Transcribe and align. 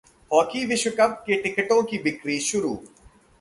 hockey 0.31 0.65
विश्व 0.65 0.89
cup 0.89 1.23
के 1.27 1.41
टिकटों 1.41 1.81
की 1.83 1.97
बिक्री 1.97 2.39
शुरू 2.39 2.77